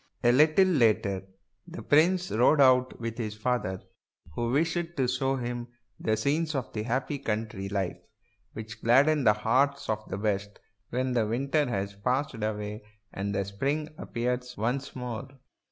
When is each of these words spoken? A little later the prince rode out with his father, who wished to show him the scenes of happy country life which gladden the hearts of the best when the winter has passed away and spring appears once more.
A 0.23 0.31
little 0.31 0.65
later 0.65 1.27
the 1.67 1.83
prince 1.83 2.31
rode 2.31 2.59
out 2.59 2.99
with 2.99 3.19
his 3.19 3.35
father, 3.35 3.83
who 4.33 4.49
wished 4.49 4.97
to 4.97 5.07
show 5.07 5.35
him 5.35 5.67
the 5.99 6.17
scenes 6.17 6.55
of 6.55 6.73
happy 6.73 7.19
country 7.19 7.69
life 7.69 7.99
which 8.53 8.81
gladden 8.81 9.23
the 9.25 9.33
hearts 9.33 9.89
of 9.89 10.09
the 10.09 10.17
best 10.17 10.59
when 10.89 11.11
the 11.13 11.27
winter 11.27 11.69
has 11.69 11.93
passed 11.93 12.33
away 12.33 12.81
and 13.13 13.35
spring 13.45 13.89
appears 13.99 14.57
once 14.57 14.95
more. 14.95 15.27